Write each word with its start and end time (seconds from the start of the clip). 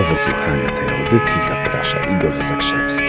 Do 0.00 0.06
wysłuchania 0.06 0.70
tej 0.70 0.88
audycji 0.88 1.40
zaprasza 1.48 2.16
Igor 2.16 2.44
Zakrzewski. 2.44 3.04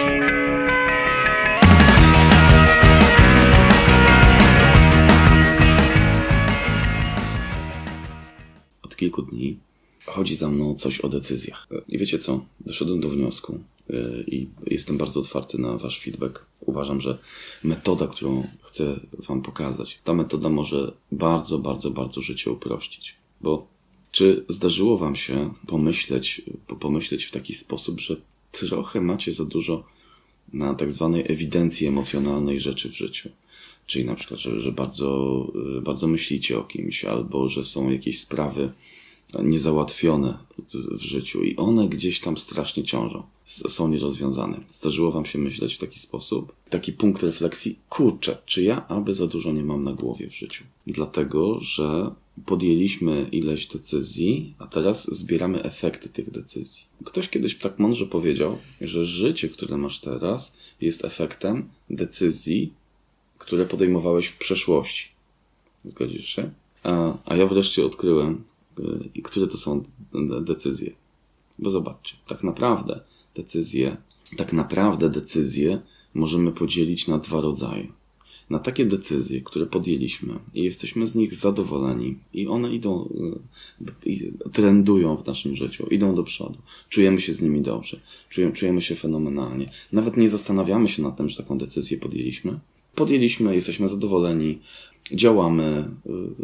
Od 8.83 8.95
kilku 8.95 9.21
dni 9.21 9.57
chodzi 10.05 10.35
za 10.35 10.49
mną 10.49 10.75
coś 10.75 11.01
o 11.01 11.09
decyzjach. 11.09 11.67
I 11.87 11.97
wiecie 11.97 12.19
co? 12.19 12.45
Doszedłem 12.59 12.99
do 12.99 13.09
wniosku 13.09 13.59
yy, 13.89 14.23
i 14.27 14.47
jestem 14.67 14.97
bardzo 14.97 15.19
otwarty 15.19 15.57
na 15.57 15.77
Wasz 15.77 15.99
feedback. 15.99 16.45
Uważam, 16.59 17.01
że 17.01 17.17
metoda, 17.63 18.07
którą 18.07 18.47
chcę 18.61 18.99
Wam 19.13 19.41
pokazać, 19.41 19.99
ta 20.03 20.13
metoda 20.13 20.49
może 20.49 20.93
bardzo, 21.11 21.59
bardzo, 21.59 21.91
bardzo 21.91 22.21
życie 22.21 22.51
uprościć. 22.51 23.15
Bo 23.41 23.67
czy 24.11 24.45
zdarzyło 24.49 24.97
Wam 24.97 25.15
się 25.15 25.53
pomyśleć, 25.67 26.41
pomyśleć 26.79 27.25
w 27.25 27.31
taki 27.31 27.53
sposób, 27.53 27.99
że 27.99 28.15
trochę 28.51 29.01
macie 29.01 29.33
za 29.33 29.45
dużo 29.45 29.83
na 30.53 30.73
tak 30.73 30.91
zwanej 30.91 31.23
ewidencji 31.27 31.87
emocjonalnej 31.87 32.59
rzeczy 32.59 32.89
w 32.89 32.97
życiu? 32.97 33.29
Czyli 33.85 34.05
na 34.05 34.15
przykład, 34.15 34.39
że, 34.39 34.61
że 34.61 34.71
bardzo, 34.71 35.47
yy, 35.75 35.81
bardzo 35.81 36.07
myślicie 36.07 36.59
o 36.59 36.63
kimś, 36.63 37.05
albo 37.05 37.47
że 37.47 37.63
są 37.63 37.89
jakieś 37.89 38.19
sprawy, 38.19 38.71
niezałatwione 39.39 40.37
w 40.91 41.01
życiu 41.01 41.43
i 41.43 41.55
one 41.55 41.89
gdzieś 41.89 42.19
tam 42.19 42.37
strasznie 42.37 42.83
ciążą, 42.83 43.23
są 43.45 43.87
nierozwiązane. 43.87 44.59
Zdarzyło 44.71 45.11
Wam 45.11 45.25
się 45.25 45.39
myśleć 45.39 45.75
w 45.75 45.77
taki 45.77 45.99
sposób? 45.99 46.53
Taki 46.69 46.93
punkt 46.93 47.23
refleksji, 47.23 47.79
kurczę, 47.89 48.37
czy 48.45 48.63
ja 48.63 48.87
aby 48.87 49.13
za 49.13 49.27
dużo 49.27 49.51
nie 49.51 49.63
mam 49.63 49.83
na 49.83 49.93
głowie 49.93 50.29
w 50.29 50.35
życiu? 50.35 50.63
Dlatego, 50.87 51.59
że 51.59 52.11
podjęliśmy 52.45 53.29
ileś 53.31 53.67
decyzji, 53.67 54.53
a 54.59 54.67
teraz 54.67 55.15
zbieramy 55.15 55.63
efekty 55.63 56.09
tych 56.09 56.31
decyzji. 56.31 56.85
Ktoś 57.05 57.29
kiedyś 57.29 57.57
tak 57.57 57.79
mądrze 57.79 58.05
powiedział, 58.05 58.57
że 58.81 59.05
życie, 59.05 59.49
które 59.49 59.77
masz 59.77 59.99
teraz, 59.99 60.53
jest 60.81 61.05
efektem 61.05 61.69
decyzji, 61.89 62.73
które 63.37 63.65
podejmowałeś 63.65 64.27
w 64.27 64.37
przeszłości. 64.37 65.09
Zgodzisz 65.85 66.29
się? 66.29 66.51
A, 66.83 67.17
a 67.25 67.35
ja 67.35 67.47
wreszcie 67.47 67.85
odkryłem, 67.85 68.43
i 69.15 69.21
które 69.21 69.47
to 69.47 69.57
są 69.57 69.83
decyzje. 70.41 70.91
Bo 71.59 71.69
zobaczcie, 71.69 72.15
tak 72.27 72.43
naprawdę 72.43 72.99
decyzje, 73.35 73.97
tak 74.37 74.53
naprawdę 74.53 75.09
decyzje 75.09 75.81
możemy 76.13 76.51
podzielić 76.51 77.07
na 77.07 77.17
dwa 77.17 77.41
rodzaje. 77.41 77.87
Na 78.51 78.59
takie 78.59 78.85
decyzje, 78.85 79.41
które 79.41 79.65
podjęliśmy 79.65 80.33
i 80.53 80.63
jesteśmy 80.63 81.07
z 81.07 81.15
nich 81.15 81.35
zadowoleni 81.35 82.17
i 82.33 82.47
one 82.47 82.75
idą, 82.75 83.09
i 84.05 84.31
trendują 84.51 85.17
w 85.17 85.25
naszym 85.25 85.55
życiu, 85.55 85.87
idą 85.87 86.15
do 86.15 86.23
przodu. 86.23 86.57
Czujemy 86.89 87.21
się 87.21 87.33
z 87.33 87.41
nimi 87.41 87.61
dobrze, 87.61 87.99
czujemy, 88.29 88.53
czujemy 88.53 88.81
się 88.81 88.95
fenomenalnie. 88.95 89.71
Nawet 89.91 90.17
nie 90.17 90.29
zastanawiamy 90.29 90.87
się 90.87 91.03
nad 91.03 91.17
tym, 91.17 91.29
że 91.29 91.37
taką 91.37 91.57
decyzję 91.57 91.97
podjęliśmy. 91.97 92.59
Podjęliśmy, 92.95 93.55
jesteśmy 93.55 93.87
zadowoleni, 93.87 94.59
działamy, 95.11 95.89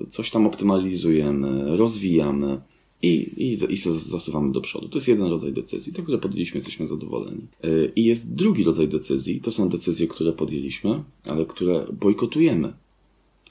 coś 0.09 0.31
tam 0.31 0.47
optymalizujemy, 0.47 1.77
rozwijamy 1.77 2.61
i, 3.01 3.09
i, 3.37 3.73
i 3.73 3.77
zasuwamy 3.99 4.51
do 4.51 4.61
przodu. 4.61 4.89
To 4.89 4.97
jest 4.97 5.07
jeden 5.07 5.27
rodzaj 5.27 5.53
decyzji. 5.53 5.93
Te, 5.93 6.03
które 6.03 6.17
podjęliśmy, 6.17 6.57
jesteśmy 6.57 6.87
zadowoleni. 6.87 7.47
I 7.95 8.05
jest 8.05 8.33
drugi 8.33 8.63
rodzaj 8.63 8.87
decyzji. 8.87 9.41
To 9.41 9.51
są 9.51 9.69
decyzje, 9.69 10.07
które 10.07 10.33
podjęliśmy, 10.33 11.03
ale 11.25 11.45
które 11.45 11.87
bojkotujemy. 11.93 12.73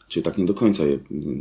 Czyli 0.09 0.25
tak 0.25 0.39
nie 0.39 0.45
do 0.45 0.55
końca 0.55 0.87
je, 0.87 0.99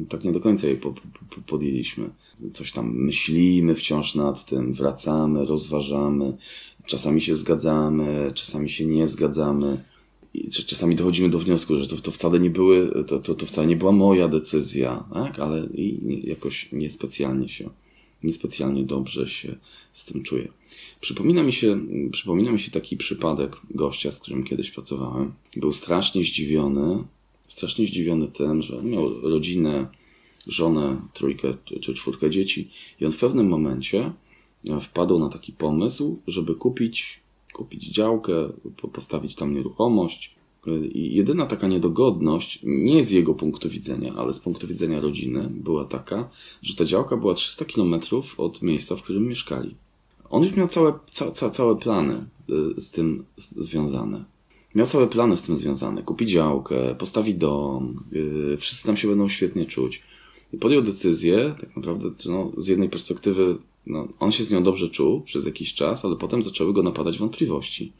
tak 0.09 0.23
nie 0.23 0.31
do 0.31 0.39
końca 0.39 0.67
je 0.67 0.75
po, 0.75 0.93
po, 0.93 1.01
podjęliśmy. 1.47 2.09
Coś 2.53 2.71
tam 2.71 2.95
myślimy 2.95 3.75
wciąż 3.75 4.15
nad 4.15 4.45
tym, 4.45 4.73
wracamy, 4.73 5.45
rozważamy. 5.45 6.37
Czasami 6.85 7.21
się 7.21 7.35
zgadzamy, 7.35 8.31
czasami 8.35 8.69
się 8.69 8.85
nie 8.85 9.07
zgadzamy 9.07 9.77
czasami 10.51 10.95
dochodzimy 10.95 11.29
do 11.29 11.39
wniosku, 11.39 11.77
że 11.77 11.87
to, 11.87 11.95
to 11.95 12.11
wcale 12.11 12.39
nie 12.39 12.49
były, 12.49 13.03
to, 13.07 13.19
to, 13.19 13.35
to 13.35 13.45
wcale 13.45 13.67
nie 13.67 13.75
była 13.75 13.91
moja 13.91 14.27
decyzja, 14.27 15.03
tak? 15.13 15.39
ale 15.39 15.65
i 15.65 16.21
jakoś 16.29 16.71
niespecjalnie 16.71 17.49
się, 17.49 17.69
niespecjalnie 18.25 18.83
dobrze 18.83 19.27
się 19.27 19.55
z 19.93 20.05
tym 20.05 20.23
czuję. 20.23 20.47
Przypomina 21.01 21.43
mi 21.43 21.53
się, 21.53 21.79
przypomina 22.11 22.51
mi 22.51 22.59
się 22.59 22.71
taki 22.71 22.97
przypadek 22.97 23.57
gościa, 23.69 24.11
z 24.11 24.19
którym 24.19 24.43
kiedyś 24.43 24.71
pracowałem. 24.71 25.33
Był 25.55 25.71
strasznie 25.73 26.23
zdziwiony, 26.23 27.03
strasznie 27.47 27.87
zdziwiony 27.87 28.27
tym, 28.27 28.61
że 28.61 28.83
miał 28.83 29.21
rodzinę, 29.21 29.87
żonę, 30.47 31.01
trójkę 31.13 31.53
czy 31.81 31.93
czwórkę 31.93 32.29
dzieci 32.29 32.69
i 33.01 33.05
on 33.05 33.11
w 33.11 33.17
pewnym 33.17 33.47
momencie 33.47 34.11
wpadł 34.81 35.19
na 35.19 35.29
taki 35.29 35.53
pomysł, 35.53 36.19
żeby 36.27 36.55
kupić 36.55 37.25
kupić 37.55 37.83
działkę, 37.85 38.49
postawić 38.93 39.35
tam 39.35 39.53
nieruchomość. 39.53 40.34
I 40.93 41.15
jedyna 41.15 41.45
taka 41.45 41.67
niedogodność, 41.67 42.59
nie 42.63 43.03
z 43.03 43.11
jego 43.11 43.33
punktu 43.33 43.69
widzenia, 43.69 44.13
ale 44.17 44.33
z 44.33 44.39
punktu 44.39 44.67
widzenia 44.67 44.99
rodziny, 44.99 45.49
była 45.51 45.85
taka, 45.85 46.29
że 46.61 46.75
ta 46.75 46.85
działka 46.85 47.17
była 47.17 47.33
300 47.33 47.65
km 47.65 47.95
od 48.37 48.61
miejsca, 48.61 48.95
w 48.95 49.01
którym 49.01 49.27
mieszkali. 49.27 49.75
On 50.29 50.43
już 50.43 50.55
miał 50.55 50.67
całe, 50.67 50.93
ca, 51.11 51.31
ca, 51.31 51.49
całe 51.49 51.75
plany 51.75 52.25
y, 52.77 52.81
z 52.81 52.91
tym 52.91 53.25
związane. 53.37 54.25
Miał 54.75 54.87
całe 54.87 55.07
plany 55.07 55.37
z 55.37 55.41
tym 55.41 55.57
związane. 55.57 56.03
Kupi 56.03 56.25
działkę, 56.25 56.95
postawi 56.95 57.35
dom, 57.35 58.03
yy, 58.11 58.57
wszyscy 58.57 58.87
tam 58.87 58.97
się 58.97 59.07
będą 59.07 59.27
świetnie 59.27 59.65
czuć. 59.65 60.03
I 60.53 60.57
podjął 60.57 60.81
decyzję, 60.81 61.55
tak 61.61 61.75
naprawdę, 61.75 62.09
no, 62.25 62.51
z 62.57 62.67
jednej 62.67 62.89
perspektywy 62.89 63.57
no, 63.87 64.07
on 64.19 64.31
się 64.31 64.43
z 64.43 64.51
nią 64.51 64.63
dobrze 64.63 64.89
czuł 64.89 65.21
przez 65.21 65.45
jakiś 65.45 65.73
czas, 65.73 66.05
ale 66.05 66.15
potem 66.15 66.41
zaczęły 66.41 66.73
go 66.73 66.83
napadać 66.83 67.17
wątpliwości. 67.17 67.93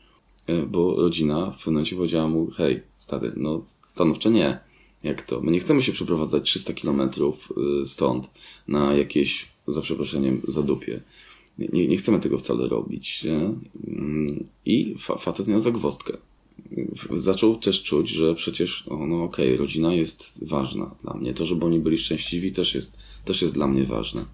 E, 0.48 0.62
bo 0.62 0.96
rodzina 0.96 1.52
w 1.52 1.58
pewnym 1.58 1.74
momencie 1.74 1.96
powiedziała 1.96 2.28
mu, 2.28 2.52
hej, 2.52 2.82
stary, 2.98 3.34
no 3.36 3.64
stanowcze 3.82 4.32
nie. 4.32 4.60
Jak 5.04 5.22
to? 5.22 5.42
My 5.42 5.52
nie 5.52 5.60
chcemy 5.60 5.82
się 5.82 5.92
przeprowadzać 5.92 6.44
300 6.44 6.74
kilometrów 6.74 7.54
y, 7.82 7.86
stąd 7.86 8.30
na 8.68 8.94
jakieś, 8.94 9.48
za 9.68 9.82
przeproszeniem, 9.82 10.42
zadupie. 10.48 11.02
Nie, 11.60 11.68
nie, 11.74 11.88
nie 11.88 11.98
chcemy 11.98 12.20
tego 12.20 12.38
wcale 12.38 12.68
robić. 12.68 13.24
Nie? 13.24 13.54
Mm, 13.88 14.48
I 14.66 14.96
fa 15.00 15.18
facet 15.18 15.48
miał 15.48 15.60
zagwostkę. 15.60 16.18
Zaczął 17.14 17.56
też 17.56 17.84
czuć, 17.84 18.10
że 18.10 18.36
przecież, 18.36 18.88
o, 18.88 19.08
no 19.08 19.24
okej, 19.24 19.46
okay, 19.48 19.58
rodzina 19.58 19.94
jest 19.94 20.46
ważna 20.46 20.96
dla 21.04 21.14
mnie. 21.14 21.34
To, 21.34 21.46
żeby 21.46 21.66
oni 21.66 21.80
byli 21.80 21.98
szczęśliwi 21.98 22.52
też 22.52 22.76
jest, 22.76 22.98
też 23.26 23.42
jest 23.42 23.54
dla 23.54 23.68
mnie 23.68 23.84
ważne. 23.84 24.26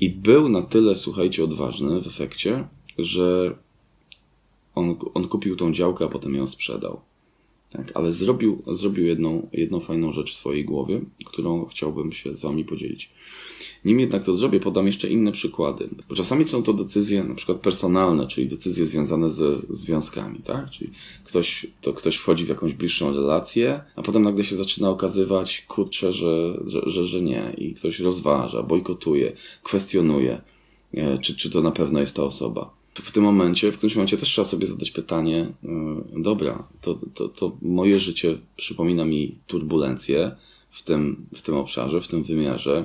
I 0.00 0.10
był 0.10 0.48
na 0.48 0.62
tyle, 0.62 0.96
słuchajcie, 0.96 1.44
odważny 1.44 2.00
w 2.00 2.06
efekcie, 2.06 2.68
że 2.98 3.56
on, 4.74 4.96
on 5.14 5.28
kupił 5.28 5.56
tą 5.56 5.72
działkę, 5.72 6.04
a 6.04 6.08
potem 6.08 6.34
ją 6.34 6.46
sprzedał. 6.46 7.00
Tak, 7.72 7.92
ale 7.94 8.12
zrobił, 8.12 8.62
zrobił 8.66 9.06
jedną, 9.06 9.48
jedną 9.52 9.80
fajną 9.80 10.12
rzecz 10.12 10.32
w 10.32 10.36
swojej 10.36 10.64
głowie, 10.64 11.00
którą 11.24 11.64
chciałbym 11.64 12.12
się 12.12 12.34
z 12.34 12.42
Wami 12.42 12.64
podzielić. 12.64 13.10
Nim 13.84 14.00
jednak 14.00 14.24
to 14.24 14.34
zrobię, 14.34 14.60
podam 14.60 14.86
jeszcze 14.86 15.08
inne 15.08 15.32
przykłady. 15.32 15.88
Bo 16.08 16.14
czasami 16.14 16.44
są 16.44 16.62
to 16.62 16.72
decyzje 16.72 17.24
na 17.24 17.34
przykład 17.34 17.58
personalne, 17.58 18.26
czyli 18.26 18.48
decyzje 18.48 18.86
związane 18.86 19.30
ze 19.30 19.56
związkami, 19.70 20.38
tak? 20.38 20.70
Czyli 20.70 20.90
ktoś, 21.24 21.66
to 21.80 21.92
ktoś 21.92 22.16
wchodzi 22.16 22.44
w 22.44 22.48
jakąś 22.48 22.74
bliższą 22.74 23.12
relację, 23.12 23.80
a 23.96 24.02
potem 24.02 24.22
nagle 24.22 24.44
się 24.44 24.56
zaczyna 24.56 24.90
okazywać, 24.90 25.64
kurczę, 25.68 26.12
że, 26.12 26.60
że, 26.66 26.82
że, 26.86 27.06
że 27.06 27.22
nie. 27.22 27.54
I 27.58 27.74
ktoś 27.74 28.00
rozważa, 28.00 28.62
bojkotuje, 28.62 29.32
kwestionuje, 29.62 30.40
e, 30.94 31.18
czy, 31.18 31.36
czy 31.36 31.50
to 31.50 31.62
na 31.62 31.70
pewno 31.70 32.00
jest 32.00 32.16
ta 32.16 32.22
osoba 32.22 32.81
w 32.94 33.12
tym 33.12 33.24
momencie, 33.24 33.72
w 33.72 33.76
którymś 33.76 33.96
momencie 33.96 34.16
też 34.16 34.28
trzeba 34.28 34.44
sobie 34.44 34.66
zadać 34.66 34.90
pytanie, 34.90 35.46
yy, 35.62 36.22
dobra, 36.22 36.68
to, 36.80 36.98
to, 37.14 37.28
to 37.28 37.56
moje 37.62 38.00
życie 38.00 38.38
przypomina 38.56 39.04
mi 39.04 39.38
turbulencje 39.46 40.36
w 40.70 40.82
tym, 40.82 41.26
w 41.34 41.42
tym 41.42 41.54
obszarze, 41.54 42.00
w 42.00 42.08
tym 42.08 42.22
wymiarze. 42.22 42.84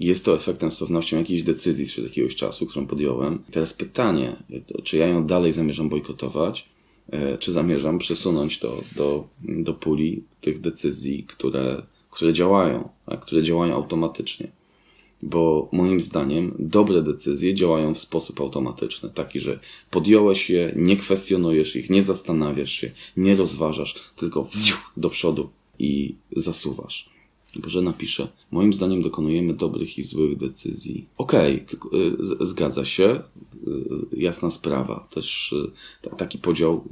Jest 0.00 0.24
to 0.24 0.34
efektem 0.34 0.70
z 0.70 0.78
pewnością 0.78 1.18
jakiejś 1.18 1.42
decyzji 1.42 1.86
sprzed 1.86 2.04
jakiegoś 2.04 2.36
czasu, 2.36 2.66
którą 2.66 2.86
podjąłem. 2.86 3.42
Teraz 3.50 3.74
pytanie, 3.74 4.36
czy 4.82 4.96
ja 4.96 5.06
ją 5.06 5.26
dalej 5.26 5.52
zamierzam 5.52 5.88
bojkotować, 5.88 6.68
yy, 7.12 7.38
czy 7.38 7.52
zamierzam 7.52 7.98
przesunąć 7.98 8.58
to 8.58 8.80
do, 8.96 9.28
do 9.42 9.74
puli 9.74 10.22
tych 10.40 10.60
decyzji, 10.60 11.24
które, 11.24 11.82
które 12.10 12.32
działają, 12.32 12.88
a 13.06 13.16
które 13.16 13.42
działają 13.42 13.74
automatycznie 13.74 14.63
bo 15.24 15.68
moim 15.72 16.00
zdaniem 16.00 16.54
dobre 16.58 17.02
decyzje 17.02 17.54
działają 17.54 17.94
w 17.94 17.98
sposób 17.98 18.40
automatyczny, 18.40 19.10
taki, 19.10 19.40
że 19.40 19.60
podjąłeś 19.90 20.50
je, 20.50 20.72
nie 20.76 20.96
kwestionujesz 20.96 21.76
ich, 21.76 21.90
nie 21.90 22.02
zastanawiasz 22.02 22.72
się, 22.72 22.90
nie 23.16 23.36
rozważasz, 23.36 23.94
tylko 24.16 24.48
do 24.96 25.10
przodu 25.10 25.50
i 25.78 26.14
zasuwasz. 26.36 27.13
Boże 27.58 27.82
napisze, 27.82 28.28
moim 28.50 28.72
zdaniem 28.72 29.02
dokonujemy 29.02 29.54
dobrych 29.54 29.98
i 29.98 30.02
złych 30.02 30.36
decyzji. 30.36 31.06
Okej, 31.18 31.64
okay, 31.80 32.46
zgadza 32.46 32.84
się, 32.84 33.22
y, 33.66 34.16
jasna 34.16 34.50
sprawa. 34.50 35.08
Też 35.10 35.52
y, 35.52 36.16
taki 36.16 36.38
podział, 36.38 36.84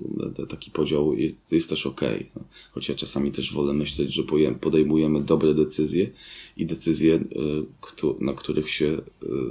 taki 0.49 0.70
podział 0.70 1.17
jest, 1.50 1.69
też 1.69 1.87
okej. 1.87 2.31
Okay. 2.35 2.44
Choć 2.73 2.88
ja 2.88 2.94
czasami 2.94 3.32
też 3.32 3.53
wolę 3.55 3.73
myśleć, 3.73 4.14
że 4.14 4.23
podejmujemy 4.61 5.23
dobre 5.23 5.55
decyzje 5.55 6.11
i 6.56 6.67
decyzje, 6.67 7.14
y, 7.14 8.14
na 8.20 8.32
których 8.32 8.70
się 8.70 9.03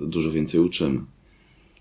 dużo 0.08 0.32
więcej 0.32 0.60
uczymy. 0.60 1.02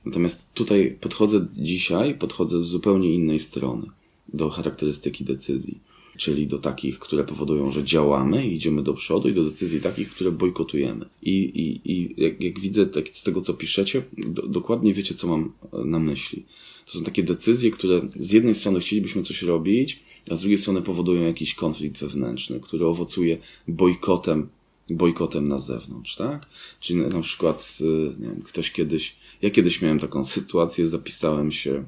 Natomiast 0.04 0.54
tutaj 0.54 0.98
podchodzę 1.00 1.46
dzisiaj, 1.56 2.14
podchodzę 2.14 2.64
z 2.64 2.66
zupełnie 2.66 3.14
innej 3.14 3.40
strony 3.40 3.86
do 4.34 4.50
charakterystyki 4.50 5.24
decyzji, 5.24 5.80
czyli 6.20 6.46
do 6.46 6.58
takich, 6.58 6.98
które 6.98 7.24
powodują, 7.24 7.70
że 7.70 7.84
działamy 7.84 8.46
i 8.46 8.54
idziemy 8.54 8.82
do 8.82 8.94
przodu, 8.94 9.28
i 9.28 9.34
do 9.34 9.44
decyzji 9.44 9.80
takich, 9.80 10.10
które 10.10 10.32
bojkotujemy. 10.32 11.06
I, 11.22 11.34
i, 11.34 11.92
i 11.92 12.14
jak, 12.22 12.42
jak 12.42 12.60
widzę 12.60 12.86
tak, 12.86 13.08
z 13.08 13.22
tego, 13.22 13.40
co 13.40 13.54
piszecie, 13.54 14.02
do, 14.18 14.42
dokładnie 14.42 14.94
wiecie, 14.94 15.14
co 15.14 15.26
mam 15.26 15.52
na 15.84 15.98
myśli. 15.98 16.44
To 16.86 16.92
są 16.92 17.04
takie 17.04 17.22
decyzje, 17.22 17.70
które 17.70 18.08
z 18.18 18.32
jednej 18.32 18.54
strony 18.54 18.80
chcielibyśmy 18.80 19.22
coś 19.22 19.42
robić, 19.42 20.00
a 20.30 20.36
z 20.36 20.40
drugiej 20.40 20.58
strony 20.58 20.82
powodują 20.82 21.22
jakiś 21.22 21.54
konflikt 21.54 22.00
wewnętrzny, 22.00 22.60
który 22.60 22.86
owocuje 22.86 23.38
bojkotem, 23.68 24.48
bojkotem 24.90 25.48
na 25.48 25.58
zewnątrz, 25.58 26.16
tak? 26.16 26.46
Czyli 26.80 27.00
na 27.00 27.20
przykład, 27.22 27.78
nie 28.20 28.28
wiem, 28.28 28.42
ktoś 28.42 28.70
kiedyś, 28.70 29.16
ja 29.42 29.50
kiedyś 29.50 29.82
miałem 29.82 29.98
taką 29.98 30.24
sytuację, 30.24 30.86
zapisałem 30.88 31.52
się 31.52 31.84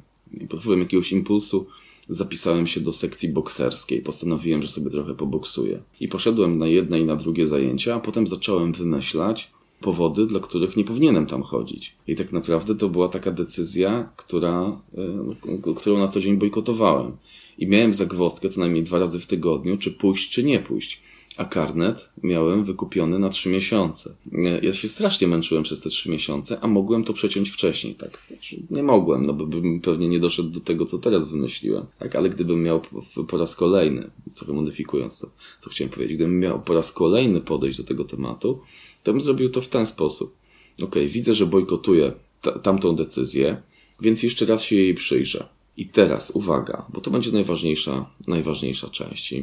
pod 0.48 0.60
wpływem 0.60 0.80
jakiegoś 0.80 1.12
impulsu, 1.12 1.66
zapisałem 2.08 2.66
się 2.66 2.80
do 2.80 2.92
sekcji 2.92 3.28
bokserskiej. 3.28 4.00
Postanowiłem, 4.00 4.62
że 4.62 4.68
sobie 4.68 4.90
trochę 4.90 5.14
poboksuję. 5.14 5.82
I 6.00 6.08
poszedłem 6.08 6.58
na 6.58 6.66
jedne 6.66 7.00
i 7.00 7.04
na 7.04 7.16
drugie 7.16 7.46
zajęcia, 7.46 7.94
a 7.94 8.00
potem 8.00 8.26
zacząłem 8.26 8.72
wymyślać 8.72 9.50
powody, 9.80 10.26
dla 10.26 10.40
których 10.40 10.76
nie 10.76 10.84
powinienem 10.84 11.26
tam 11.26 11.42
chodzić. 11.42 11.94
I 12.08 12.16
tak 12.16 12.32
naprawdę 12.32 12.74
to 12.74 12.88
była 12.88 13.08
taka 13.08 13.30
decyzja, 13.30 14.08
która, 14.16 14.80
y, 15.68 15.74
którą 15.74 15.98
na 15.98 16.08
co 16.08 16.20
dzień 16.20 16.36
bojkotowałem. 16.36 17.16
I 17.58 17.66
miałem 17.66 17.92
zagwozdkę 17.92 18.48
co 18.48 18.60
najmniej 18.60 18.82
dwa 18.82 18.98
razy 18.98 19.20
w 19.20 19.26
tygodniu, 19.26 19.78
czy 19.78 19.92
pójść, 19.92 20.30
czy 20.30 20.44
nie 20.44 20.58
pójść 20.58 21.00
a 21.36 21.44
karnet 21.44 22.08
miałem 22.22 22.64
wykupiony 22.64 23.18
na 23.18 23.28
trzy 23.28 23.48
miesiące. 23.48 24.14
Ja 24.62 24.72
się 24.72 24.88
strasznie 24.88 25.26
męczyłem 25.26 25.62
przez 25.62 25.80
te 25.80 25.90
trzy 25.90 26.10
miesiące, 26.10 26.58
a 26.60 26.66
mogłem 26.66 27.04
to 27.04 27.12
przeciąć 27.12 27.50
wcześniej, 27.50 27.94
tak? 27.94 28.22
Nie 28.70 28.82
mogłem, 28.82 29.26
no 29.26 29.32
bo 29.32 29.46
bym 29.46 29.80
pewnie 29.80 30.08
nie 30.08 30.20
doszedł 30.20 30.50
do 30.50 30.60
tego, 30.60 30.86
co 30.86 30.98
teraz 30.98 31.28
wymyśliłem, 31.28 31.86
tak? 31.98 32.16
Ale 32.16 32.30
gdybym 32.30 32.62
miał 32.62 32.80
po 33.28 33.38
raz 33.38 33.56
kolejny, 33.56 34.10
trochę 34.36 34.52
modyfikując 34.52 35.20
to, 35.20 35.30
co 35.58 35.70
chciałem 35.70 35.90
powiedzieć, 35.90 36.16
gdybym 36.16 36.40
miał 36.40 36.62
po 36.62 36.74
raz 36.74 36.92
kolejny 36.92 37.40
podejść 37.40 37.78
do 37.78 37.84
tego 37.84 38.04
tematu, 38.04 38.60
to 39.02 39.12
bym 39.12 39.20
zrobił 39.20 39.50
to 39.50 39.60
w 39.60 39.68
ten 39.68 39.86
sposób. 39.86 40.34
Okay, 40.82 41.06
widzę, 41.06 41.34
że 41.34 41.46
bojkotuję 41.46 42.12
tamtą 42.62 42.96
decyzję, 42.96 43.62
więc 44.00 44.22
jeszcze 44.22 44.46
raz 44.46 44.62
się 44.62 44.76
jej 44.76 44.94
przyjrzę. 44.94 45.48
I 45.76 45.86
teraz 45.86 46.30
uwaga, 46.30 46.86
bo 46.88 47.00
to 47.00 47.10
będzie 47.10 47.32
najważniejsza, 47.32 48.10
najważniejsza 48.26 48.88
część. 48.88 49.34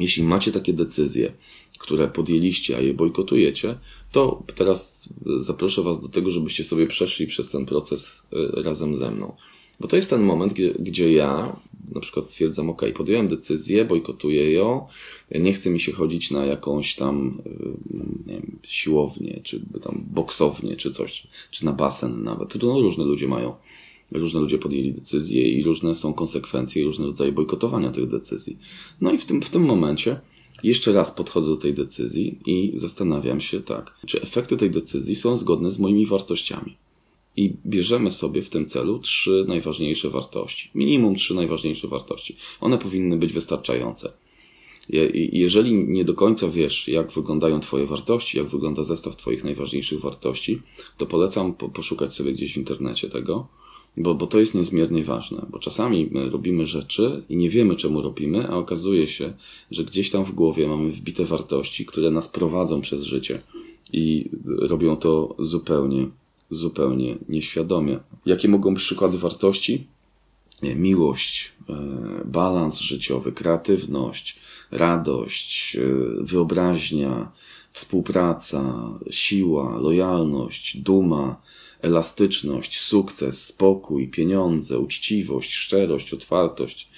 Jeśli 0.00 0.22
macie 0.22 0.52
takie 0.52 0.72
decyzje, 0.72 1.32
które 1.78 2.08
podjęliście, 2.08 2.76
a 2.76 2.80
je 2.80 2.94
bojkotujecie, 2.94 3.78
to 4.12 4.42
teraz 4.54 5.08
zaproszę 5.38 5.82
Was 5.82 6.00
do 6.00 6.08
tego, 6.08 6.30
żebyście 6.30 6.64
sobie 6.64 6.86
przeszli 6.86 7.26
przez 7.26 7.50
ten 7.50 7.66
proces 7.66 8.22
y, 8.32 8.62
razem 8.62 8.96
ze 8.96 9.10
mną. 9.10 9.36
Bo 9.80 9.88
to 9.88 9.96
jest 9.96 10.10
ten 10.10 10.22
moment, 10.22 10.52
gdzie, 10.52 10.74
gdzie 10.78 11.12
ja 11.12 11.56
na 11.94 12.00
przykład 12.00 12.26
stwierdzam, 12.26 12.70
ok, 12.70 12.82
podjąłem 12.94 13.28
decyzję, 13.28 13.84
bojkotuję 13.84 14.52
ją, 14.52 14.86
nie 15.30 15.52
chce 15.52 15.70
mi 15.70 15.80
się 15.80 15.92
chodzić 15.92 16.30
na 16.30 16.44
jakąś 16.46 16.94
tam 16.94 17.42
y, 17.46 17.50
nie 18.26 18.34
wiem, 18.34 18.58
siłownię, 18.62 19.40
czy 19.44 19.60
tam 19.82 20.04
boksownię, 20.10 20.76
czy 20.76 20.92
coś, 20.92 21.26
czy 21.50 21.64
na 21.64 21.72
basen 21.72 22.24
nawet. 22.24 22.62
No, 22.62 22.80
różne 22.80 23.04
ludzie 23.04 23.28
mają 23.28 23.54
różne 24.14 24.40
ludzie 24.40 24.58
podjęli 24.58 24.92
decyzje 24.92 25.48
i 25.48 25.62
różne 25.62 25.94
są 25.94 26.14
konsekwencje 26.14 26.82
i 26.82 26.84
różne 26.84 27.06
rodzaje 27.06 27.32
bojkotowania 27.32 27.90
tych 27.90 28.08
decyzji. 28.08 28.58
No 29.00 29.12
i 29.12 29.18
w 29.18 29.26
tym, 29.26 29.42
w 29.42 29.50
tym 29.50 29.64
momencie 29.64 30.20
jeszcze 30.62 30.92
raz 30.92 31.10
podchodzę 31.10 31.50
do 31.50 31.56
tej 31.56 31.74
decyzji 31.74 32.38
i 32.46 32.72
zastanawiam 32.74 33.40
się 33.40 33.60
tak, 33.60 33.94
czy 34.06 34.22
efekty 34.22 34.56
tej 34.56 34.70
decyzji 34.70 35.14
są 35.14 35.36
zgodne 35.36 35.70
z 35.70 35.78
moimi 35.78 36.06
wartościami. 36.06 36.76
I 37.36 37.54
bierzemy 37.66 38.10
sobie 38.10 38.42
w 38.42 38.50
tym 38.50 38.66
celu 38.66 38.98
trzy 38.98 39.44
najważniejsze 39.48 40.10
wartości. 40.10 40.70
Minimum 40.74 41.14
trzy 41.14 41.34
najważniejsze 41.34 41.88
wartości. 41.88 42.36
One 42.60 42.78
powinny 42.78 43.16
być 43.16 43.32
wystarczające. 43.32 44.12
Jeżeli 45.32 45.74
nie 45.74 46.04
do 46.04 46.14
końca 46.14 46.48
wiesz, 46.48 46.88
jak 46.88 47.12
wyglądają 47.12 47.60
Twoje 47.60 47.86
wartości, 47.86 48.38
jak 48.38 48.46
wygląda 48.46 48.84
zestaw 48.84 49.16
Twoich 49.16 49.44
najważniejszych 49.44 50.00
wartości, 50.00 50.62
to 50.98 51.06
polecam 51.06 51.54
poszukać 51.54 52.14
sobie 52.14 52.32
gdzieś 52.32 52.54
w 52.54 52.56
internecie 52.56 53.08
tego 53.08 53.48
bo, 53.96 54.14
bo 54.14 54.26
to 54.26 54.40
jest 54.40 54.54
niezmiernie 54.54 55.04
ważne, 55.04 55.46
bo 55.50 55.58
czasami 55.58 56.10
robimy 56.30 56.66
rzeczy 56.66 57.22
i 57.28 57.36
nie 57.36 57.50
wiemy, 57.50 57.76
czemu 57.76 58.02
robimy, 58.02 58.48
a 58.48 58.56
okazuje 58.56 59.06
się, 59.06 59.32
że 59.70 59.84
gdzieś 59.84 60.10
tam 60.10 60.24
w 60.24 60.32
głowie 60.32 60.66
mamy 60.66 60.90
wbite 60.90 61.24
wartości, 61.24 61.86
które 61.86 62.10
nas 62.10 62.28
prowadzą 62.28 62.80
przez 62.80 63.02
życie 63.02 63.42
i 63.92 64.30
robią 64.44 64.96
to 64.96 65.34
zupełnie, 65.38 66.08
zupełnie 66.50 67.18
nieświadomie. 67.28 67.98
Jakie 68.26 68.48
mogą 68.48 68.74
być 68.74 68.82
przykłady 68.82 69.18
wartości? 69.18 69.86
Miłość, 70.76 71.52
e, 71.68 71.74
balans 72.24 72.80
życiowy, 72.80 73.32
kreatywność, 73.32 74.38
radość, 74.70 75.76
e, 75.76 75.80
wyobraźnia, 76.20 77.32
współpraca, 77.72 78.90
siła, 79.10 79.78
lojalność, 79.78 80.76
duma, 80.76 81.36
elastyczność, 81.82 82.80
sukces, 82.80 83.46
spokój, 83.46 84.08
pieniądze, 84.08 84.78
uczciwość, 84.78 85.54
szczerość, 85.54 86.14
otwartość, 86.14 86.88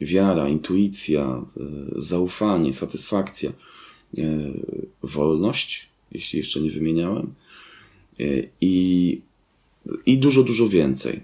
wiara, 0.00 0.48
intuicja, 0.48 1.22
e, 1.24 2.00
zaufanie, 2.00 2.72
satysfakcja, 2.72 3.50
e, 3.50 4.22
wolność, 5.02 5.88
jeśli 6.12 6.36
jeszcze 6.36 6.60
nie 6.60 6.70
wymieniałem, 6.70 7.34
e, 8.20 8.24
i, 8.60 9.20
i 10.06 10.18
dużo, 10.18 10.42
dużo 10.42 10.68
więcej. 10.68 11.20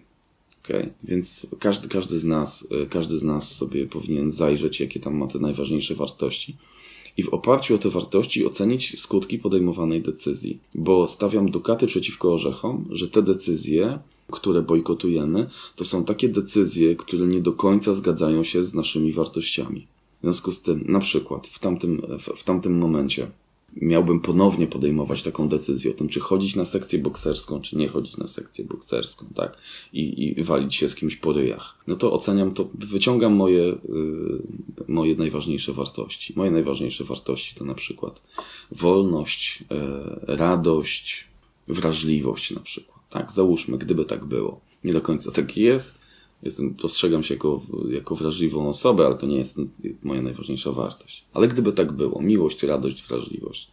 Okay? 0.65 0.93
Więc 1.05 1.47
każdy, 1.59 1.89
każdy, 1.89 2.19
z 2.19 2.25
nas, 2.25 2.69
każdy 2.91 3.19
z 3.19 3.23
nas 3.23 3.57
sobie 3.57 3.87
powinien 3.87 4.31
zajrzeć, 4.31 4.81
jakie 4.81 5.01
tam 5.01 5.15
ma 5.17 5.27
te 5.27 5.39
najważniejsze 5.39 5.95
wartości 5.95 6.57
i 7.21 7.23
w 7.23 7.29
oparciu 7.29 7.75
o 7.75 7.79
te 7.79 7.91
wartości 7.91 8.47
ocenić 8.47 9.01
skutki 9.01 9.39
podejmowanej 9.39 10.03
decyzji. 10.03 10.59
Bo 10.75 11.07
stawiam 11.07 11.51
dukaty 11.51 11.87
przeciwko 11.87 12.33
orzechom, 12.33 12.85
że 12.91 13.09
te 13.09 13.23
decyzje, 13.23 13.99
które 14.33 14.63
bojkotujemy, 14.63 15.51
to 15.77 15.85
są 15.85 16.05
takie 16.05 16.29
decyzje, 16.29 16.97
które 16.97 17.27
nie 17.27 17.41
do 17.41 17.53
końca 17.53 17.95
zgadzają 17.95 18.43
się 18.43 18.65
z 18.65 18.75
naszymi 18.75 19.13
wartościami. 19.13 19.87
W 20.19 20.23
związku 20.23 20.53
z 20.53 20.63
tym, 20.63 20.85
na 20.89 21.01
przykład 21.01 21.47
w 21.47 21.59
tamtym, 21.59 22.03
w, 22.19 22.41
w 22.41 22.45
tamtym 22.45 22.79
momencie 22.79 23.31
miałbym 23.77 24.21
ponownie 24.21 24.67
podejmować 24.67 25.23
taką 25.23 25.49
decyzję 25.49 25.91
o 25.91 25.95
tym, 25.95 26.09
czy 26.09 26.21
chodzić 26.21 26.57
na 26.57 26.65
sekcję 26.65 26.99
bokserską, 26.99 27.61
czy 27.61 27.77
nie 27.77 27.89
chodzić 27.89 28.17
na 28.17 28.27
sekcję 28.27 28.65
bokserską, 28.65 29.27
tak? 29.35 29.57
I, 29.93 30.35
i 30.39 30.45
walić 30.45 30.75
się 30.75 30.89
z 30.89 30.95
kimś 30.95 31.17
po 31.17 31.33
ryjach. 31.33 31.79
No 31.87 31.97
to 31.97 32.13
oceniam 32.13 32.55
to, 32.55 32.69
wyciągam 32.75 33.35
moje, 33.35 33.63
yy, 33.89 34.43
moje 34.89 35.15
najważniejsze 35.15 35.73
wartości. 35.73 36.33
Moje 36.37 36.51
najważniejsze 36.51 37.05
wartości 37.05 37.55
to 37.55 37.65
na 37.65 37.75
przykład 37.75 38.23
wolność, 38.73 39.61
yy, 39.61 40.37
radość, 40.37 41.29
wrażliwość 41.69 42.51
na 42.51 42.61
przykład. 42.61 43.01
Tak, 43.11 43.33
załóżmy, 43.33 43.79
gdyby 43.79 44.05
tak 44.05 44.25
było. 44.25 44.61
Nie 44.85 44.93
do 44.93 45.01
końca 45.01 45.31
tak 45.31 45.57
jest, 45.57 46.00
Jestem, 46.43 46.75
postrzegam 46.75 47.23
się 47.23 47.35
jako, 47.35 47.63
jako 47.91 48.17
wrażliwą 48.17 48.69
osobę, 48.69 49.07
ale 49.07 49.15
to 49.15 49.27
nie 49.27 49.37
jest 49.37 49.61
moja 50.03 50.23
najważniejsza 50.23 50.73
wartość. 50.73 51.25
Ale 51.33 51.49
gdyby 51.49 51.73
tak 51.73 51.93
było, 51.93 52.23
miłość, 52.23 52.63
radość, 52.63 53.09
wrażliwość. 53.09 53.71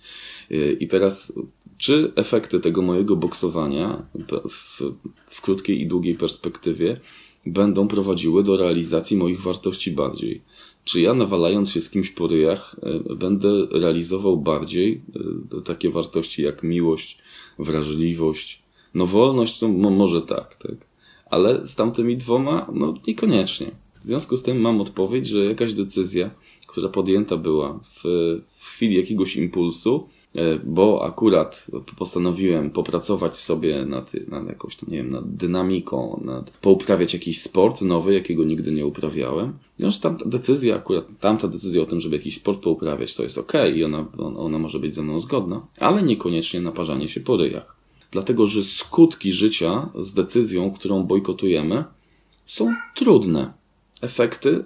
I 0.80 0.88
teraz, 0.88 1.34
czy 1.78 2.12
efekty 2.16 2.60
tego 2.60 2.82
mojego 2.82 3.16
boksowania 3.16 4.06
w, 4.50 4.82
w 5.30 5.42
krótkiej 5.42 5.82
i 5.82 5.88
długiej 5.88 6.16
perspektywie 6.16 7.00
będą 7.46 7.88
prowadziły 7.88 8.44
do 8.44 8.58
realizacji 8.58 9.18
moich 9.18 9.42
wartości 9.42 9.92
bardziej? 9.92 10.42
Czy 10.84 11.02
ja 11.02 11.14
nawalając 11.14 11.72
się 11.72 11.82
z 11.82 11.90
kimś 11.90 12.10
po 12.10 12.28
ryjach 12.28 12.76
e, 13.10 13.16
będę 13.16 13.50
realizował 13.72 14.38
bardziej 14.38 15.02
e, 15.58 15.62
takie 15.62 15.90
wartości 15.90 16.44
jak 16.44 16.64
miłość, 16.64 17.18
wrażliwość, 17.60 18.64
no 18.94 19.08
wolność, 19.08 19.62
no 19.62 19.90
może 19.90 20.22
tak, 20.22 20.56
tak 20.56 20.87
ale 21.30 21.68
z 21.68 21.76
tamtymi 21.76 22.18
dwoma, 22.18 22.68
no 22.74 22.94
niekoniecznie. 23.08 23.72
W 24.04 24.08
związku 24.08 24.38
z 24.38 24.44
tym 24.44 24.62
mam 24.62 24.82
odpowiedź, 24.82 25.28
że 25.28 25.46
jakaś 25.46 25.74
decyzja, 25.74 26.30
która 26.68 26.90
podjęta 26.90 27.38
była 27.38 27.80
w, 27.96 28.02
w 28.58 28.66
chwili 28.66 28.96
jakiegoś 28.96 29.36
impulsu, 29.36 30.08
e, 30.36 30.60
bo 30.64 31.06
akurat 31.06 31.68
postanowiłem 31.98 32.70
popracować 32.70 33.38
sobie 33.38 33.86
nad, 33.86 34.12
nad 34.28 34.48
jakąś 34.48 34.76
tam, 34.76 34.90
nie 34.90 34.98
wiem, 34.98 35.10
nad 35.10 35.36
dynamiką, 35.36 36.22
nad, 36.26 36.52
pouprawiać 36.52 37.14
jakiś 37.14 37.42
sport 37.42 37.82
nowy, 37.82 38.14
jakiego 38.14 38.44
nigdy 38.44 38.72
nie 38.72 38.86
uprawiałem. 38.86 39.54
Ponieważ 39.78 40.00
tamta 40.00 40.26
decyzja, 40.26 40.76
akurat 40.76 41.06
tamta 41.20 41.48
decyzja 41.48 41.82
o 41.82 41.86
tym, 41.86 42.02
żeby 42.02 42.16
jakiś 42.16 42.38
sport 42.38 42.64
pouprawiać, 42.64 43.16
to 43.16 43.24
jest 43.24 43.38
ok 43.38 43.54
i 43.76 43.84
ona, 43.84 44.06
ona 44.18 44.60
może 44.60 44.80
być 44.80 44.94
ze 44.94 45.04
mną 45.04 45.20
zgodna, 45.20 45.68
ale 45.80 46.04
niekoniecznie 46.04 46.62
naparzanie 46.62 47.08
się 47.08 47.20
po 47.20 47.38
ryjach 47.38 47.77
dlatego 48.12 48.48
że 48.48 48.64
skutki 48.64 49.34
życia 49.34 49.90
z 50.00 50.14
decyzją, 50.14 50.72
którą 50.72 51.04
bojkotujemy, 51.04 51.84
są 52.46 52.76
trudne. 52.96 53.54
Efekty 54.02 54.64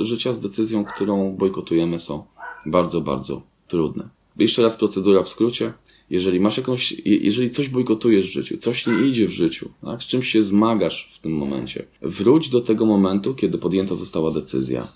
e, 0.00 0.04
życia 0.04 0.32
z 0.32 0.40
decyzją, 0.40 0.84
którą 0.84 1.32
bojkotujemy, 1.36 1.98
są 1.98 2.24
bardzo, 2.66 3.00
bardzo 3.00 3.42
trudne. 3.68 4.08
Jeszcze 4.38 4.62
raz 4.62 4.76
procedura 4.76 5.22
w 5.22 5.28
skrócie. 5.28 5.72
Jeżeli 6.10 6.40
masz 6.40 6.56
jakąś, 6.56 6.92
je- 6.92 7.16
jeżeli 7.16 7.50
coś 7.50 7.68
bojkotujesz 7.68 8.28
w 8.28 8.32
życiu, 8.32 8.58
coś 8.58 8.86
nie 8.86 9.06
idzie 9.06 9.26
w 9.28 9.30
życiu, 9.30 9.70
tak? 9.84 10.02
z 10.02 10.06
czymś 10.06 10.28
się 10.28 10.42
zmagasz 10.42 11.10
w 11.14 11.18
tym 11.18 11.32
momencie, 11.32 11.86
wróć 12.02 12.48
do 12.48 12.60
tego 12.60 12.86
momentu, 12.86 13.34
kiedy 13.34 13.58
podjęta 13.58 13.94
została 13.94 14.30
decyzja. 14.30 14.88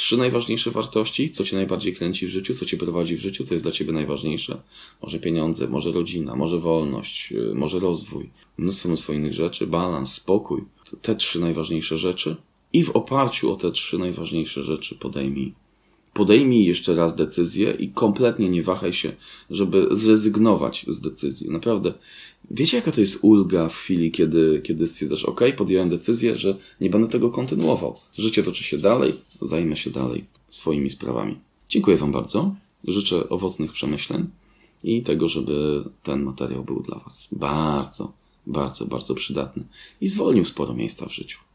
Trzy 0.00 0.16
najważniejsze 0.16 0.70
wartości, 0.70 1.30
co 1.30 1.44
cię 1.44 1.56
najbardziej 1.56 1.96
kręci 1.96 2.26
w 2.26 2.30
życiu, 2.30 2.54
co 2.54 2.64
cię 2.64 2.76
prowadzi 2.76 3.16
w 3.16 3.20
życiu, 3.20 3.44
co 3.44 3.54
jest 3.54 3.64
dla 3.64 3.72
ciebie 3.72 3.92
najważniejsze. 3.92 4.62
Może 5.02 5.18
pieniądze, 5.18 5.68
może 5.68 5.92
rodzina, 5.92 6.36
może 6.36 6.58
wolność, 6.58 7.30
yy, 7.30 7.54
może 7.54 7.80
rozwój, 7.80 8.30
mnóstwo, 8.58 8.88
mnóstwo 8.88 9.12
innych 9.12 9.34
rzeczy, 9.34 9.66
balans, 9.66 10.14
spokój. 10.14 10.64
Te 11.02 11.14
trzy 11.14 11.40
najważniejsze 11.40 11.98
rzeczy. 11.98 12.36
I 12.72 12.84
w 12.84 12.90
oparciu 12.90 13.52
o 13.52 13.56
te 13.56 13.70
trzy 13.70 13.98
najważniejsze 13.98 14.62
rzeczy 14.62 14.94
podejmij 14.94 15.54
podejmij 16.12 16.64
jeszcze 16.64 16.94
raz 16.94 17.16
decyzję 17.16 17.70
i 17.78 17.88
kompletnie 17.88 18.48
nie 18.48 18.62
wahaj 18.62 18.92
się, 18.92 19.12
żeby 19.50 19.88
zrezygnować 19.90 20.84
z 20.88 21.00
decyzji. 21.00 21.50
Naprawdę, 21.50 21.92
wiecie 22.50 22.76
jaka 22.76 22.92
to 22.92 23.00
jest 23.00 23.18
ulga 23.22 23.68
w 23.68 23.76
chwili, 23.76 24.10
kiedy, 24.10 24.60
kiedy 24.64 24.86
stwierdzasz, 24.86 25.24
ok, 25.24 25.40
podjąłem 25.56 25.90
decyzję, 25.90 26.36
że 26.36 26.56
nie 26.80 26.90
będę 26.90 27.08
tego 27.08 27.30
kontynuował. 27.30 27.96
Życie 28.18 28.42
toczy 28.42 28.64
się 28.64 28.78
dalej, 28.78 29.14
zajmę 29.42 29.76
się 29.76 29.90
dalej 29.90 30.24
swoimi 30.50 30.90
sprawami. 30.90 31.36
Dziękuję 31.68 31.96
Wam 31.96 32.12
bardzo. 32.12 32.54
Życzę 32.88 33.28
owocnych 33.28 33.72
przemyśleń 33.72 34.26
i 34.84 35.02
tego, 35.02 35.28
żeby 35.28 35.84
ten 36.02 36.22
materiał 36.22 36.64
był 36.64 36.82
dla 36.82 36.98
Was 36.98 37.28
bardzo, 37.32 38.12
bardzo, 38.46 38.86
bardzo 38.86 39.14
przydatny 39.14 39.64
i 40.00 40.08
zwolnił 40.08 40.44
sporo 40.44 40.74
miejsca 40.74 41.06
w 41.06 41.12
życiu. 41.12 41.49